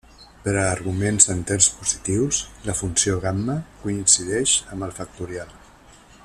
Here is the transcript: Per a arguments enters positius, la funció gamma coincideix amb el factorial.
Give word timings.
Per 0.45 0.53
a 0.59 0.61
arguments 0.69 1.27
enters 1.33 1.67
positius, 1.81 2.39
la 2.69 2.75
funció 2.81 3.21
gamma 3.27 3.59
coincideix 3.85 4.57
amb 4.73 4.89
el 4.89 4.97
factorial. 5.03 5.55